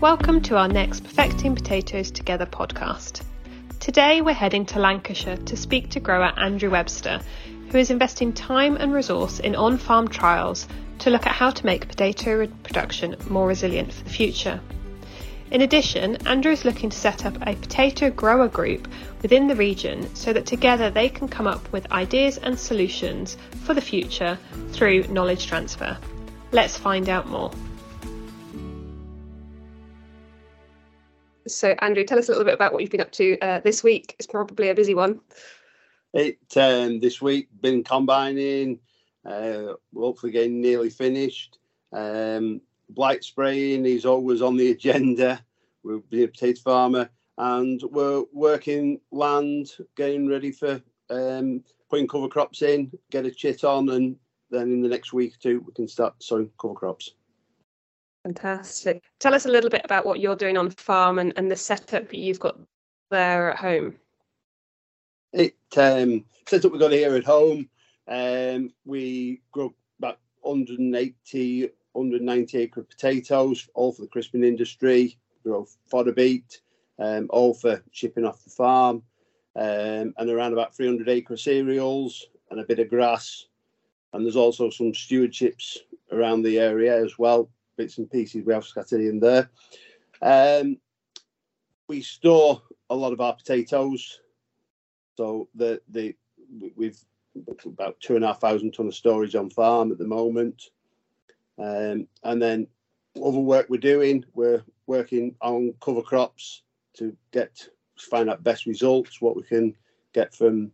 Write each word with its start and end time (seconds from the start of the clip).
Welcome 0.00 0.42
to 0.42 0.58
our 0.58 0.68
next 0.68 1.04
Perfecting 1.04 1.54
Potatoes 1.54 2.10
Together 2.10 2.44
podcast. 2.44 3.22
Today 3.80 4.20
we're 4.20 4.34
heading 4.34 4.66
to 4.66 4.78
Lancashire 4.78 5.38
to 5.38 5.56
speak 5.56 5.88
to 5.90 6.00
grower 6.00 6.34
Andrew 6.36 6.68
Webster, 6.68 7.18
who 7.70 7.78
is 7.78 7.90
investing 7.90 8.34
time 8.34 8.76
and 8.76 8.92
resource 8.92 9.40
in 9.40 9.56
on 9.56 9.78
farm 9.78 10.08
trials 10.08 10.68
to 10.98 11.08
look 11.08 11.26
at 11.26 11.32
how 11.32 11.48
to 11.48 11.64
make 11.64 11.88
potato 11.88 12.46
production 12.62 13.16
more 13.30 13.48
resilient 13.48 13.90
for 13.90 14.04
the 14.04 14.10
future. 14.10 14.60
In 15.50 15.62
addition, 15.62 16.16
Andrew 16.26 16.52
is 16.52 16.66
looking 16.66 16.90
to 16.90 16.98
set 16.98 17.24
up 17.24 17.38
a 17.46 17.54
potato 17.54 18.10
grower 18.10 18.48
group 18.48 18.88
within 19.22 19.46
the 19.46 19.56
region 19.56 20.14
so 20.14 20.30
that 20.34 20.44
together 20.44 20.90
they 20.90 21.08
can 21.08 21.26
come 21.26 21.46
up 21.46 21.72
with 21.72 21.90
ideas 21.90 22.36
and 22.36 22.58
solutions 22.58 23.38
for 23.64 23.72
the 23.72 23.80
future 23.80 24.38
through 24.72 25.04
knowledge 25.04 25.46
transfer. 25.46 25.96
Let's 26.52 26.76
find 26.76 27.08
out 27.08 27.30
more. 27.30 27.50
So, 31.46 31.74
Andrew, 31.80 32.04
tell 32.04 32.18
us 32.18 32.28
a 32.28 32.32
little 32.32 32.44
bit 32.44 32.54
about 32.54 32.72
what 32.72 32.82
you've 32.82 32.90
been 32.90 33.00
up 33.00 33.12
to 33.12 33.38
uh, 33.40 33.60
this 33.60 33.82
week. 33.82 34.14
It's 34.18 34.26
probably 34.26 34.68
a 34.68 34.74
busy 34.74 34.94
one. 34.94 35.20
It 36.12 36.38
um, 36.56 37.00
this 37.00 37.20
week 37.20 37.48
been 37.60 37.84
combining, 37.84 38.80
uh, 39.24 39.74
hopefully 39.94 40.32
getting 40.32 40.60
nearly 40.60 40.90
finished. 40.90 41.58
Um, 41.92 42.60
blight 42.90 43.24
spraying 43.24 43.84
is 43.86 44.06
always 44.06 44.42
on 44.42 44.56
the 44.56 44.70
agenda. 44.70 45.44
We've 45.82 46.08
been 46.08 46.24
a 46.24 46.28
potato 46.28 46.60
farmer, 46.60 47.10
and 47.38 47.80
we're 47.90 48.24
working 48.32 49.00
land, 49.12 49.72
getting 49.96 50.28
ready 50.28 50.52
for 50.52 50.80
um, 51.10 51.62
putting 51.90 52.08
cover 52.08 52.28
crops 52.28 52.62
in, 52.62 52.90
get 53.10 53.26
a 53.26 53.30
chit 53.30 53.62
on, 53.62 53.90
and 53.90 54.16
then 54.50 54.72
in 54.72 54.82
the 54.82 54.88
next 54.88 55.12
week 55.12 55.34
or 55.34 55.38
two 55.38 55.64
we 55.66 55.72
can 55.72 55.88
start 55.88 56.14
sowing 56.22 56.50
cover 56.60 56.74
crops. 56.74 57.12
Fantastic. 58.26 59.04
Tell 59.20 59.34
us 59.34 59.46
a 59.46 59.48
little 59.48 59.70
bit 59.70 59.82
about 59.84 60.04
what 60.04 60.18
you're 60.18 60.34
doing 60.34 60.56
on 60.56 60.68
farm 60.70 61.20
and, 61.20 61.32
and 61.36 61.48
the 61.48 61.54
setup 61.54 62.12
you've 62.12 62.40
got 62.40 62.58
there 63.08 63.52
at 63.52 63.56
home. 63.56 63.94
It 65.32 65.54
um, 65.76 66.24
setup 66.48 66.72
we've 66.72 66.80
got 66.80 66.90
here 66.90 67.14
at 67.14 67.22
home. 67.22 67.68
Um, 68.08 68.72
we 68.84 69.42
grow 69.52 69.72
about 70.00 70.18
180, 70.40 71.70
190 71.92 72.58
acre 72.58 72.82
potatoes, 72.82 73.68
all 73.74 73.92
for 73.92 74.02
the 74.02 74.08
crisping 74.08 74.42
industry. 74.42 75.16
We 75.44 75.52
grow 75.52 75.68
fodder 75.88 76.10
beet, 76.12 76.62
um, 76.98 77.28
all 77.30 77.54
for 77.54 77.80
shipping 77.92 78.24
off 78.24 78.42
the 78.42 78.50
farm, 78.50 79.04
um, 79.54 80.14
and 80.18 80.28
around 80.28 80.52
about 80.52 80.74
300 80.74 81.08
acre 81.08 81.36
cereals 81.36 82.26
and 82.50 82.58
a 82.58 82.64
bit 82.64 82.80
of 82.80 82.88
grass. 82.88 83.46
And 84.12 84.24
there's 84.24 84.34
also 84.34 84.68
some 84.68 84.90
stewardships 84.90 85.76
around 86.10 86.42
the 86.42 86.58
area 86.58 87.00
as 87.00 87.20
well, 87.20 87.50
bits 87.76 87.98
and 87.98 88.10
pieces 88.10 88.44
we 88.44 88.52
have 88.52 88.64
scattered 88.64 89.00
in 89.00 89.20
there. 89.20 89.50
Um, 90.22 90.78
we 91.88 92.02
store 92.02 92.62
a 92.90 92.94
lot 92.94 93.12
of 93.12 93.20
our 93.20 93.34
potatoes, 93.34 94.20
so 95.16 95.48
the 95.54 95.80
the 95.88 96.16
we've 96.74 96.98
about 97.64 98.00
two 98.00 98.16
and 98.16 98.24
a 98.24 98.28
half 98.28 98.40
thousand 98.40 98.72
ton 98.72 98.86
of 98.86 98.94
storage 98.94 99.34
on 99.34 99.50
farm 99.50 99.92
at 99.92 99.98
the 99.98 100.06
moment. 100.06 100.70
Um, 101.58 102.06
and 102.22 102.40
then 102.40 102.66
other 103.22 103.38
work 103.38 103.66
we're 103.68 103.78
doing, 103.78 104.24
we're 104.34 104.62
working 104.86 105.34
on 105.40 105.74
cover 105.80 106.02
crops 106.02 106.62
to 106.94 107.16
get 107.32 107.68
find 107.98 108.28
out 108.28 108.42
best 108.42 108.66
results, 108.66 109.20
what 109.20 109.36
we 109.36 109.42
can 109.42 109.74
get 110.12 110.34
from 110.34 110.70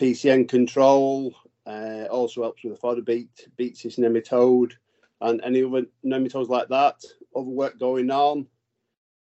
PCN 0.00 0.48
control. 0.48 1.34
Uh, 1.64 2.06
also 2.10 2.42
helps 2.42 2.64
with 2.64 2.72
the 2.72 2.78
fodder 2.78 3.02
beet, 3.02 3.48
beets 3.56 3.84
this 3.84 3.96
nematode, 3.96 4.72
and 5.22 5.40
any 5.44 5.62
other 5.62 5.84
nematodes 6.04 6.48
like 6.48 6.68
that. 6.68 7.02
Other 7.34 7.48
work 7.48 7.78
going 7.78 8.10
on. 8.10 8.46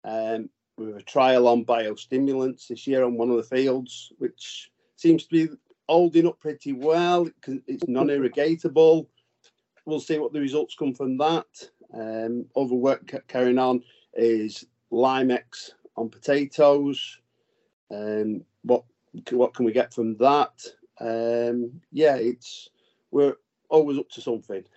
Um, 0.03 0.50
we 0.78 0.88
have 0.88 0.97
a 0.97 1.03
trial 1.03 1.47
on 1.47 1.66
biostimulants 1.66 2.67
this 2.67 2.85
year 2.85 3.03
on 3.03 3.16
one 3.16 3.29
of 3.29 3.38
the 3.38 3.44
fields, 3.44 4.11
which 4.17 4.72
seems 4.97 5.25
to 5.25 5.29
be 5.29 5.55
holding 5.88 6.28
up 6.28 6.39
pretty 6.39 6.73
well. 6.73 7.29
It's 7.47 7.88
non-irrigatable. 7.88 9.07
We'll 9.85 10.00
see 10.00 10.19
what 10.19 10.34
the 10.34 10.41
results 10.41 10.75
come 10.75 10.94
from 10.94 11.17
that. 11.17 11.45
Um, 11.94 12.45
other 12.55 12.75
work 12.75 13.13
carrying 13.28 13.57
on 13.57 13.84
is 14.13 14.66
Limex 14.91 15.72
on 15.95 16.09
potatoes. 16.09 17.19
Um, 17.89 18.44
what 18.63 18.84
what 19.31 19.53
can 19.53 19.66
we 19.66 19.72
get 19.72 19.94
from 19.94 20.17
that? 20.17 20.66
Um, 21.00 21.81
yeah, 21.91 22.16
it's 22.16 22.69
we're 23.11 23.35
always 23.69 23.97
up 23.97 24.09
to 24.09 24.22
something. 24.22 24.63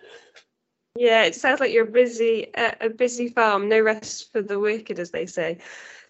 Yeah, 0.95 1.23
it 1.23 1.35
sounds 1.35 1.59
like 1.59 1.71
you're 1.71 1.85
busy, 1.85 2.53
uh, 2.55 2.71
a 2.81 2.89
busy 2.89 3.29
farm. 3.29 3.69
No 3.69 3.79
rest 3.79 4.31
for 4.31 4.41
the 4.41 4.59
wicked, 4.59 4.99
as 4.99 5.11
they 5.11 5.25
say. 5.25 5.59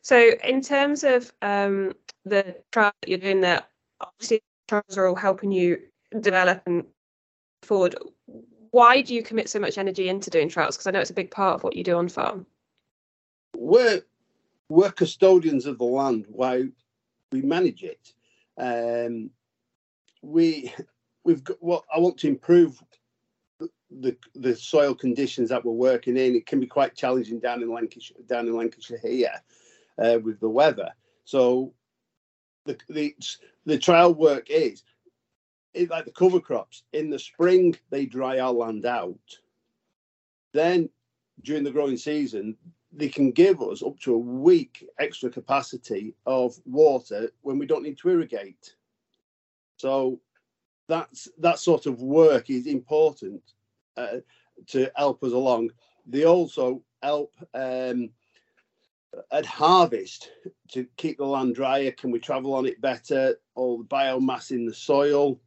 So, 0.01 0.31
in 0.43 0.61
terms 0.61 1.03
of 1.03 1.31
um, 1.41 1.93
the 2.25 2.55
trial 2.71 2.93
that 3.01 3.09
you're 3.09 3.19
doing 3.19 3.41
there, 3.41 3.63
obviously 3.99 4.41
trials 4.67 4.97
are 4.97 5.07
all 5.07 5.15
helping 5.15 5.51
you 5.51 5.79
develop 6.19 6.61
and 6.65 6.85
forward. 7.63 7.95
Why 8.71 9.01
do 9.01 9.13
you 9.13 9.23
commit 9.23 9.49
so 9.49 9.59
much 9.59 9.77
energy 9.77 10.09
into 10.09 10.29
doing 10.29 10.47
trials? 10.47 10.75
Because 10.75 10.87
I 10.87 10.91
know 10.91 11.01
it's 11.01 11.09
a 11.09 11.15
big 11.15 11.31
part 11.31 11.55
of 11.55 11.63
what 11.63 11.75
you 11.75 11.83
do 11.83 11.97
on 11.97 12.07
farm. 12.07 12.45
We're 13.57 14.01
we're 14.69 14.91
custodians 14.91 15.65
of 15.65 15.79
the 15.79 15.83
land 15.83 16.25
while 16.29 16.67
we 17.31 17.41
manage 17.41 17.83
it. 17.83 18.13
Um, 18.57 19.31
we 20.21 20.73
we've 21.23 21.43
got 21.43 21.61
what 21.61 21.83
I 21.93 21.99
want 21.99 22.17
to 22.19 22.27
improve 22.27 22.81
the 23.91 24.15
the 24.35 24.55
soil 24.55 24.93
conditions 24.93 25.49
that 25.49 25.65
we're 25.65 25.71
working 25.71 26.17
in, 26.17 26.35
it 26.35 26.45
can 26.45 26.59
be 26.59 26.67
quite 26.67 26.95
challenging 26.95 27.39
down 27.39 27.61
in 27.61 27.73
Lancashire, 27.73 28.17
down 28.27 28.47
in 28.47 28.55
Lancashire 28.55 28.99
here, 29.01 29.33
uh, 29.97 30.19
with 30.23 30.39
the 30.39 30.49
weather. 30.49 30.91
So, 31.25 31.73
the 32.65 32.77
the 32.89 33.15
the 33.65 33.77
trial 33.77 34.13
work 34.13 34.47
is, 34.49 34.83
it, 35.73 35.89
like 35.89 36.05
the 36.05 36.11
cover 36.11 36.39
crops. 36.39 36.83
In 36.93 37.09
the 37.09 37.19
spring, 37.19 37.75
they 37.89 38.05
dry 38.05 38.39
our 38.39 38.53
land 38.53 38.85
out. 38.85 39.17
Then, 40.53 40.89
during 41.43 41.63
the 41.63 41.71
growing 41.71 41.97
season, 41.97 42.57
they 42.91 43.09
can 43.09 43.31
give 43.31 43.61
us 43.61 43.83
up 43.83 43.99
to 43.99 44.15
a 44.15 44.17
week 44.17 44.87
extra 44.99 45.29
capacity 45.29 46.15
of 46.25 46.55
water 46.65 47.31
when 47.41 47.59
we 47.59 47.65
don't 47.65 47.83
need 47.83 47.97
to 47.99 48.09
irrigate. 48.09 48.75
So, 49.77 50.19
that's 50.87 51.27
that 51.39 51.57
sort 51.57 51.87
of 51.87 52.01
work 52.01 52.51
is 52.51 52.67
important 52.67 53.41
uh, 53.97 54.17
to 54.67 54.91
help 54.95 55.23
us 55.23 55.31
along. 55.31 55.71
They 56.05 56.25
also 56.25 56.83
help 57.01 57.33
um, 57.53 58.09
at 59.31 59.45
harvest 59.45 60.31
to 60.71 60.85
keep 60.97 61.17
the 61.17 61.25
land 61.25 61.55
drier. 61.55 61.91
Can 61.91 62.11
we 62.11 62.19
travel 62.19 62.53
on 62.53 62.65
it 62.65 62.81
better? 62.81 63.35
All 63.55 63.77
the 63.77 63.83
biomass 63.83 64.51
in 64.51 64.65
the 64.65 64.73
soil. 64.73 65.39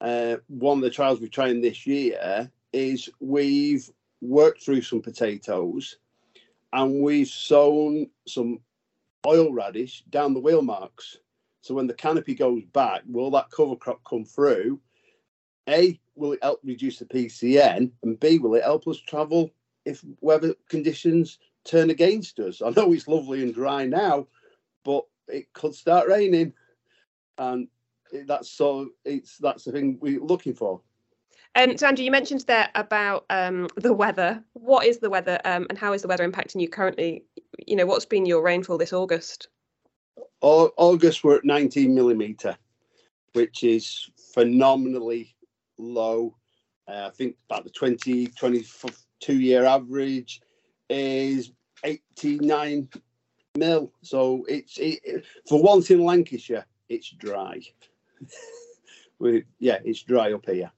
Uh, 0.00 0.36
one 0.48 0.78
of 0.78 0.84
the 0.84 0.90
trials 0.90 1.20
we're 1.20 1.28
trying 1.28 1.60
this 1.60 1.86
year 1.86 2.50
is 2.72 3.10
we've 3.20 3.90
worked 4.22 4.62
through 4.62 4.82
some 4.82 5.02
potatoes 5.02 5.96
and 6.72 7.02
we've 7.02 7.28
sown 7.28 8.08
some 8.26 8.60
oil 9.26 9.52
radish 9.52 10.04
down 10.10 10.34
the 10.34 10.40
wheel 10.40 10.62
marks. 10.62 11.18
So 11.62 11.74
when 11.74 11.86
the 11.86 11.94
canopy 11.94 12.34
goes 12.34 12.64
back, 12.72 13.02
will 13.06 13.30
that 13.32 13.50
cover 13.50 13.76
crop 13.76 14.00
come 14.08 14.24
through? 14.24 14.80
A, 15.68 16.00
will 16.20 16.32
it 16.32 16.42
help 16.42 16.60
reduce 16.62 16.98
the 16.98 17.06
PCN? 17.06 17.90
And 18.02 18.20
B, 18.20 18.38
will 18.38 18.54
it 18.54 18.62
help 18.62 18.86
us 18.86 18.98
travel 19.00 19.50
if 19.84 20.04
weather 20.20 20.54
conditions 20.68 21.38
turn 21.64 21.90
against 21.90 22.38
us? 22.38 22.62
I 22.62 22.70
know 22.70 22.92
it's 22.92 23.08
lovely 23.08 23.42
and 23.42 23.54
dry 23.54 23.86
now, 23.86 24.28
but 24.84 25.04
it 25.26 25.52
could 25.54 25.74
start 25.74 26.08
raining. 26.08 26.52
And 27.38 27.68
that's 28.26 28.50
so 28.50 28.90
it's 29.04 29.38
that's 29.38 29.64
the 29.64 29.72
thing 29.72 29.98
we're 30.00 30.20
looking 30.20 30.54
for. 30.54 30.80
Um, 31.56 31.76
so 31.76 31.88
Andrew, 31.88 32.04
you 32.04 32.12
mentioned 32.12 32.44
there 32.46 32.68
about 32.76 33.24
um, 33.30 33.68
the 33.76 33.92
weather. 33.92 34.44
What 34.52 34.86
is 34.86 34.98
the 34.98 35.10
weather, 35.10 35.40
um, 35.44 35.66
and 35.68 35.76
how 35.76 35.92
is 35.92 36.02
the 36.02 36.08
weather 36.08 36.28
impacting 36.28 36.60
you 36.60 36.68
currently? 36.68 37.24
You 37.66 37.76
know, 37.76 37.86
what's 37.86 38.04
been 38.04 38.26
your 38.26 38.42
rainfall 38.42 38.78
this 38.78 38.92
August? 38.92 39.48
August 40.42 41.22
we're 41.24 41.36
at 41.36 41.44
19 41.44 41.94
millimeter, 41.94 42.56
which 43.32 43.62
is 43.64 44.10
phenomenally 44.32 45.34
low. 45.80 46.36
Uh, 46.88 47.06
I 47.06 47.10
think 47.10 47.36
about 47.48 47.64
the 47.64 47.70
20, 47.70 48.28
22 48.28 49.34
year 49.34 49.64
average 49.64 50.40
is 50.88 51.52
89 51.84 52.88
mil. 53.56 53.92
So 54.02 54.44
it's 54.48 54.78
it, 54.78 55.24
for 55.48 55.62
once 55.62 55.90
in 55.90 56.04
Lancashire, 56.04 56.66
it's 56.88 57.10
dry. 57.10 57.60
we, 59.18 59.44
yeah, 59.58 59.78
it's 59.84 60.02
dry 60.02 60.32
up 60.32 60.46
here. 60.46 60.70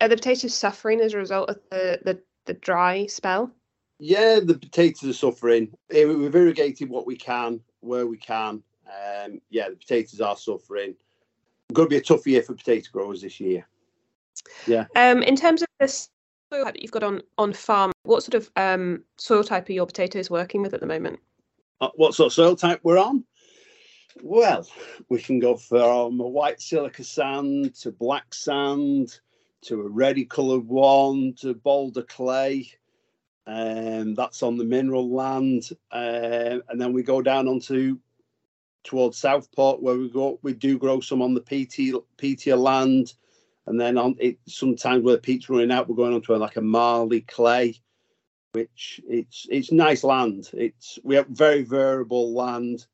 Are 0.00 0.08
the 0.08 0.16
potatoes 0.16 0.54
suffering 0.54 1.00
as 1.00 1.14
a 1.14 1.18
result 1.18 1.50
of 1.50 1.58
the, 1.70 2.00
the, 2.04 2.20
the 2.46 2.54
dry 2.54 3.06
spell? 3.06 3.50
Yeah, 4.00 4.40
the 4.42 4.58
potatoes 4.58 5.10
are 5.10 5.12
suffering. 5.12 5.72
We've 5.90 6.34
irrigated 6.34 6.88
what 6.88 7.06
we 7.06 7.16
can, 7.16 7.60
where 7.80 8.06
we 8.06 8.16
can. 8.16 8.62
Um, 8.86 9.40
yeah, 9.50 9.68
the 9.68 9.76
potatoes 9.76 10.20
are 10.20 10.36
suffering. 10.36 10.94
Going 11.72 11.86
to 11.88 11.90
be 11.90 11.96
a 11.96 12.00
tough 12.00 12.26
year 12.26 12.42
for 12.42 12.54
potato 12.54 12.88
growers 12.92 13.22
this 13.22 13.40
year. 13.40 13.66
Yeah. 14.66 14.86
Um, 14.96 15.22
in 15.22 15.36
terms 15.36 15.62
of 15.62 15.68
this 15.80 16.08
soil 16.52 16.64
type 16.64 16.74
that 16.74 16.82
you've 16.82 16.90
got 16.90 17.02
on 17.02 17.22
on 17.36 17.52
farm, 17.52 17.92
what 18.04 18.22
sort 18.22 18.34
of 18.34 18.50
um, 18.56 19.02
soil 19.16 19.44
type 19.44 19.68
are 19.68 19.72
your 19.72 19.86
potatoes 19.86 20.30
working 20.30 20.62
with 20.62 20.74
at 20.74 20.80
the 20.80 20.86
moment? 20.86 21.20
Uh, 21.80 21.90
what 21.96 22.14
sort 22.14 22.28
of 22.28 22.32
soil 22.32 22.56
type 22.56 22.80
we're 22.82 22.98
on? 22.98 23.24
Well, 24.22 24.66
we 25.08 25.20
can 25.20 25.38
go 25.38 25.56
from 25.56 26.20
a 26.20 26.28
white 26.28 26.60
silica 26.60 27.04
sand 27.04 27.74
to 27.76 27.92
black 27.92 28.34
sand 28.34 29.20
to 29.62 29.80
a 29.82 29.88
ready 29.88 30.24
coloured 30.24 30.66
one 30.66 31.34
to 31.40 31.54
boulder 31.54 32.02
clay. 32.02 32.68
Um, 33.46 34.14
that's 34.14 34.42
on 34.42 34.58
the 34.58 34.64
mineral 34.64 35.10
land, 35.10 35.70
uh, 35.90 36.58
and 36.68 36.80
then 36.80 36.92
we 36.92 37.02
go 37.02 37.22
down 37.22 37.48
onto 37.48 37.98
towards 38.84 39.18
Southport 39.18 39.82
where 39.82 39.96
we 39.96 40.10
go. 40.10 40.38
We 40.42 40.52
do 40.52 40.78
grow 40.78 41.00
some 41.00 41.22
on 41.22 41.34
the 41.34 41.40
peat 41.40 42.46
land, 42.46 43.14
and 43.68 43.78
then 43.78 43.98
on 43.98 44.16
it 44.18 44.38
sometimes 44.48 45.04
where 45.04 45.16
the 45.16 45.20
peat's 45.20 45.50
running 45.50 45.70
out, 45.70 45.88
we're 45.88 45.94
going 45.94 46.14
onto 46.14 46.34
a, 46.34 46.36
like 46.36 46.56
a 46.56 46.62
marley 46.62 47.20
clay, 47.20 47.78
which 48.52 49.00
it's 49.06 49.46
it's 49.50 49.70
nice 49.70 50.02
land. 50.02 50.50
It's 50.54 50.98
we 51.04 51.14
have 51.16 51.26
very 51.28 51.62
variable 51.62 52.32
land, 52.32 52.86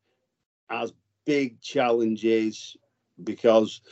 has 0.68 0.92
big 1.24 1.60
challenges 1.60 2.76
because 3.22 3.82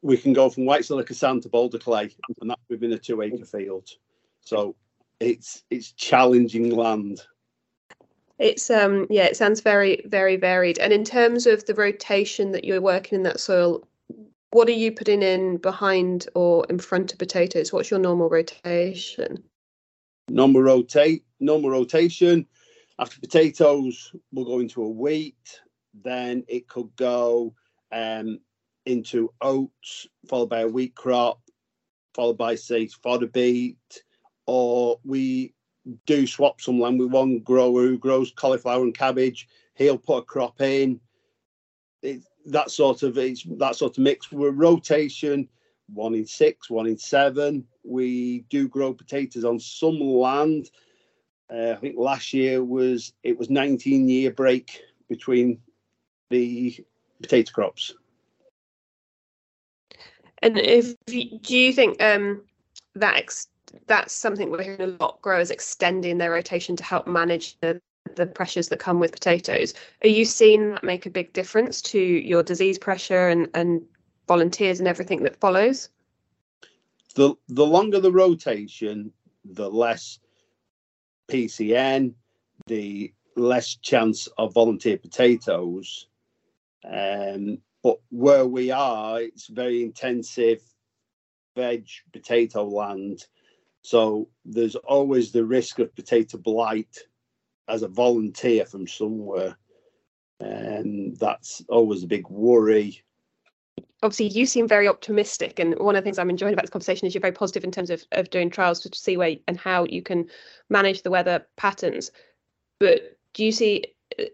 we 0.00 0.16
can 0.16 0.32
go 0.32 0.48
from 0.48 0.64
white 0.64 0.86
silica 0.86 1.12
sand 1.12 1.42
to 1.42 1.50
boulder 1.50 1.78
clay, 1.78 2.10
and 2.40 2.50
that's 2.50 2.62
within 2.70 2.94
a 2.94 2.98
two 2.98 3.20
acre 3.20 3.44
field. 3.44 3.88
So 4.40 4.74
it's 5.20 5.64
it's 5.68 5.92
challenging 5.92 6.70
land. 6.70 7.20
It's 8.38 8.70
um 8.70 9.06
yeah, 9.10 9.24
it 9.24 9.36
sounds 9.36 9.60
very 9.60 10.02
very 10.06 10.36
varied. 10.36 10.78
And 10.78 10.94
in 10.94 11.04
terms 11.04 11.46
of 11.46 11.66
the 11.66 11.74
rotation 11.74 12.52
that 12.52 12.64
you're 12.64 12.80
working 12.80 13.16
in 13.16 13.22
that 13.24 13.38
soil, 13.38 13.86
what 14.52 14.68
are 14.68 14.72
you 14.72 14.92
putting 14.92 15.22
in 15.22 15.56
behind 15.56 16.28
or 16.34 16.66
in 16.68 16.78
front 16.78 17.12
of 17.12 17.18
potatoes? 17.18 17.72
What's 17.72 17.90
your 17.90 18.00
normal 18.00 18.28
rotation? 18.28 19.42
Normal 20.28 20.62
rotate, 20.62 21.24
normal 21.40 21.70
rotation. 21.70 22.46
After 22.98 23.18
potatoes, 23.18 24.14
we'll 24.30 24.44
go 24.44 24.60
into 24.60 24.82
a 24.82 24.88
wheat. 24.88 25.60
Then 26.04 26.44
it 26.48 26.68
could 26.68 26.94
go 26.96 27.54
um, 27.90 28.38
into 28.84 29.32
oats, 29.40 30.06
followed 30.28 30.50
by 30.50 30.60
a 30.60 30.68
wheat 30.68 30.94
crop, 30.94 31.40
followed 32.14 32.36
by 32.36 32.54
say 32.54 32.86
fodder 32.86 33.26
beet, 33.26 34.02
or 34.46 35.00
we 35.02 35.54
do 36.06 36.26
swap 36.26 36.60
some 36.60 36.78
land 36.78 36.98
with 37.00 37.10
one 37.10 37.38
grower 37.40 37.82
who 37.82 37.98
grows 37.98 38.32
cauliflower 38.32 38.82
and 38.82 38.96
cabbage. 38.96 39.48
He'll 39.74 39.98
put 39.98 40.18
a 40.18 40.22
crop 40.22 40.60
in. 40.60 41.00
It, 42.02 42.22
that 42.46 42.70
sort 42.70 43.02
of 43.02 43.18
it's 43.18 43.44
that 43.58 43.76
sort 43.76 43.96
of 43.96 44.02
mix. 44.02 44.30
We're 44.32 44.50
rotation, 44.50 45.48
one 45.92 46.14
in 46.14 46.26
six, 46.26 46.70
one 46.70 46.86
in 46.86 46.98
seven. 46.98 47.64
We 47.84 48.44
do 48.50 48.68
grow 48.68 48.92
potatoes 48.92 49.44
on 49.44 49.58
some 49.58 50.00
land. 50.00 50.70
Uh, 51.52 51.72
I 51.72 51.76
think 51.76 51.96
last 51.98 52.32
year 52.32 52.64
was 52.64 53.12
it 53.22 53.38
was 53.38 53.50
19 53.50 54.08
year 54.08 54.30
break 54.30 54.80
between 55.08 55.60
the 56.30 56.84
potato 57.20 57.52
crops. 57.52 57.94
And 60.38 60.58
if 60.58 60.94
do 61.06 61.56
you 61.56 61.72
think 61.72 62.02
um, 62.02 62.42
that 62.94 63.16
ex- 63.16 63.48
that's 63.86 64.12
something 64.12 64.50
we're 64.50 64.62
hearing 64.62 64.80
a 64.80 65.04
lot 65.04 65.22
growers 65.22 65.50
extending 65.50 66.18
their 66.18 66.32
rotation 66.32 66.74
to 66.76 66.84
help 66.84 67.06
manage 67.06 67.58
the 67.60 67.80
the 68.16 68.26
pressures 68.26 68.68
that 68.68 68.78
come 68.78 68.98
with 68.98 69.12
potatoes. 69.12 69.74
Are 70.04 70.08
you 70.08 70.24
seeing 70.24 70.70
that 70.70 70.84
make 70.84 71.06
a 71.06 71.10
big 71.10 71.32
difference 71.32 71.80
to 71.82 71.98
your 71.98 72.42
disease 72.42 72.78
pressure 72.78 73.28
and, 73.28 73.48
and 73.54 73.82
volunteers 74.28 74.78
and 74.78 74.88
everything 74.88 75.22
that 75.24 75.40
follows? 75.40 75.88
The 77.14 77.34
the 77.48 77.66
longer 77.66 78.00
the 78.00 78.12
rotation, 78.12 79.12
the 79.44 79.70
less 79.70 80.18
PCN, 81.28 82.14
the 82.66 83.12
less 83.36 83.76
chance 83.76 84.28
of 84.38 84.54
volunteer 84.54 84.98
potatoes. 84.98 86.06
Um, 86.84 87.58
but 87.82 87.98
where 88.10 88.46
we 88.46 88.70
are, 88.70 89.20
it's 89.20 89.46
very 89.48 89.82
intensive 89.82 90.62
veg 91.56 91.86
potato 92.12 92.64
land. 92.64 93.26
So 93.82 94.28
there's 94.44 94.76
always 94.76 95.32
the 95.32 95.44
risk 95.44 95.78
of 95.78 95.94
potato 95.94 96.38
blight 96.38 96.98
as 97.68 97.82
a 97.82 97.88
volunteer 97.88 98.64
from 98.66 98.86
somewhere. 98.86 99.56
And 100.40 101.16
that's 101.18 101.62
always 101.68 102.02
a 102.02 102.08
big 102.08 102.28
worry. 102.28 103.02
Obviously, 104.02 104.28
you 104.28 104.46
seem 104.46 104.66
very 104.66 104.88
optimistic. 104.88 105.60
And 105.60 105.78
one 105.78 105.94
of 105.94 106.02
the 106.02 106.04
things 106.04 106.18
I'm 106.18 106.30
enjoying 106.30 106.52
about 106.52 106.62
this 106.62 106.70
conversation 106.70 107.06
is 107.06 107.14
you're 107.14 107.20
very 107.20 107.32
positive 107.32 107.62
in 107.62 107.70
terms 107.70 107.90
of, 107.90 108.04
of 108.12 108.30
doing 108.30 108.50
trials 108.50 108.80
to 108.80 108.90
see 108.94 109.16
where 109.16 109.36
and 109.46 109.56
how 109.56 109.84
you 109.84 110.02
can 110.02 110.26
manage 110.68 111.02
the 111.02 111.10
weather 111.10 111.46
patterns. 111.56 112.10
But 112.80 113.16
do 113.34 113.44
you 113.44 113.52
see, 113.52 113.84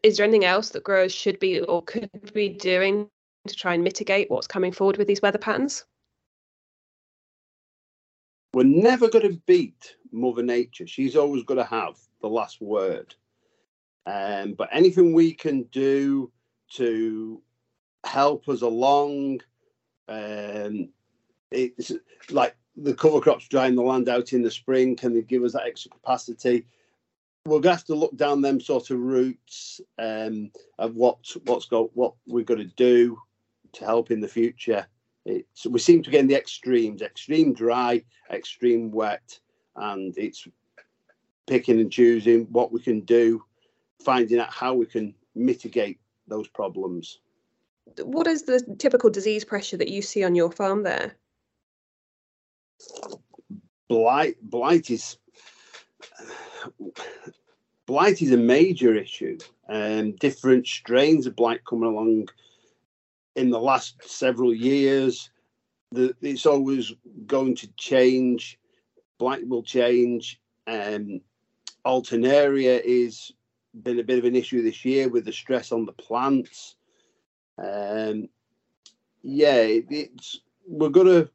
is 0.03 0.17
there 0.17 0.25
anything 0.25 0.47
else 0.47 0.71
that 0.71 0.85
growers 0.85 1.13
should 1.13 1.39
be 1.39 1.61
or 1.61 1.83
could 1.83 2.11
be 2.33 2.49
doing 2.49 3.11
to 3.47 3.55
try 3.55 3.75
and 3.75 3.85
mitigate 3.85 4.31
what's 4.31 4.47
coming 4.47 4.73
forward 4.73 4.97
with 4.97 5.07
these 5.07 5.21
weather 5.21 5.39
patterns? 5.39 5.85
We're 8.55 8.65
never 8.65 9.09
going 9.11 9.31
to 9.31 9.41
beat 9.47 9.97
Mother 10.11 10.43
Nature. 10.43 10.87
She's 10.87 11.15
always 11.15 11.45
going 11.45 11.59
to 11.59 11.65
have 11.65 11.97
the 12.21 12.29
last 12.29 12.61
word. 12.61 13.15
Um, 14.07 14.55
but 14.55 14.71
anything 14.73 15.13
we 15.13 15.33
can 15.33 15.65
do 15.65 16.33
to 16.75 17.43
help 18.05 18.49
us 18.49 18.63
along, 18.63 19.41
um, 20.09 20.89
it's 21.51 21.93
like 22.31 22.57
the 22.77 22.95
cover 22.95 23.21
crops 23.21 23.49
drying 23.49 23.75
the 23.75 23.83
land 23.83 24.09
out 24.09 24.33
in 24.33 24.43
the 24.43 24.51
spring. 24.51 24.97
Can 24.97 25.15
they 25.15 25.23
give 25.23 25.43
us 25.43 25.53
that 25.53 25.67
extra 25.67 25.91
capacity? 25.91 26.67
To 27.47 27.61
have 27.63 27.85
to 27.85 27.95
look 27.95 28.17
down 28.17 28.43
them 28.43 28.61
sort 28.61 28.91
of 28.91 28.99
routes 28.99 29.81
um, 29.99 30.51
of 30.79 30.95
what 30.95 31.19
what's 31.45 31.67
got 31.67 31.95
what 31.97 32.15
we're 32.27 32.45
going 32.45 32.61
to 32.61 32.75
do 32.77 33.19
to 33.73 33.85
help 33.85 34.11
in 34.11 34.21
the 34.21 34.29
future. 34.29 34.87
It's, 35.25 35.67
we 35.67 35.79
seem 35.79 36.03
to 36.03 36.11
get 36.11 36.21
in 36.21 36.27
the 36.27 36.37
extremes: 36.37 37.01
extreme 37.01 37.55
dry, 37.55 38.05
extreme 38.31 38.91
wet, 38.91 39.39
and 39.77 40.17
it's 40.19 40.47
picking 41.49 41.81
and 41.81 41.91
choosing 41.91 42.45
what 42.53 42.73
we 42.73 42.81
can 42.81 43.01
do, 43.01 43.43
finding 44.05 44.39
out 44.39 44.53
how 44.53 44.75
we 44.75 44.87
can 44.87 45.15
mitigate 45.35 45.99
those 46.27 46.47
problems. 46.49 47.21
What 48.03 48.27
is 48.27 48.43
the 48.43 48.61
typical 48.79 49.11
disease 49.11 49.45
pressure 49.45 49.79
that 49.79 49.89
you 49.89 50.03
see 50.03 50.23
on 50.23 50.35
your 50.35 50.53
farm 50.53 50.83
there? 50.83 51.17
Blight, 53.89 54.37
blight 54.43 54.91
is 54.91 55.17
blight 57.87 58.21
is 58.21 58.33
a 58.33 58.37
major 58.37 58.95
issue. 58.95 59.39
Um, 59.69 60.13
different 60.17 60.67
strains 60.67 61.27
of 61.27 61.35
blight 61.35 61.65
coming 61.65 61.89
along 61.89 62.29
in 63.35 63.51
the 63.51 63.59
last 63.59 63.97
several 64.05 64.55
years. 64.55 65.31
The, 65.93 66.15
it's 66.21 66.45
always 66.45 66.93
going 67.27 67.57
to 67.57 67.69
change. 67.79 68.59
Blight 69.19 69.49
will 69.49 69.63
change. 69.63 70.39
Um, 70.67 71.23
Alternaria 71.89 72.83
is 72.85 73.33
been 73.83 73.99
a 73.99 74.05
bit 74.05 74.19
of 74.19 74.27
an 74.27 74.37
issue 74.37 74.63
this 74.63 74.85
year 74.85 75.09
with 75.09 75.25
the 75.25 75.33
stress 75.33 75.73
on 75.73 75.87
the 75.87 75.93
plants. 75.93 76.77
Um, 77.57 78.29
yeah, 79.23 79.57
it, 79.57 79.87
it's 79.89 80.41
we're 80.67 80.91
gonna 80.91 81.31